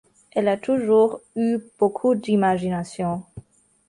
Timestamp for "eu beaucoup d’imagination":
1.35-3.21